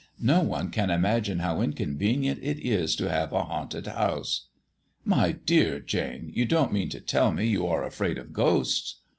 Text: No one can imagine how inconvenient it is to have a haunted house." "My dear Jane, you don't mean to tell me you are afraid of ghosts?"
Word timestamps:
No 0.23 0.41
one 0.41 0.71
can 0.71 0.89
imagine 0.89 1.41
how 1.41 1.61
inconvenient 1.61 2.39
it 2.41 2.57
is 2.57 2.95
to 2.95 3.07
have 3.11 3.31
a 3.31 3.43
haunted 3.43 3.85
house." 3.85 4.47
"My 5.05 5.31
dear 5.33 5.79
Jane, 5.79 6.31
you 6.33 6.45
don't 6.47 6.73
mean 6.73 6.89
to 6.89 6.99
tell 6.99 7.31
me 7.31 7.45
you 7.45 7.67
are 7.67 7.83
afraid 7.85 8.17
of 8.17 8.33
ghosts?" 8.33 8.95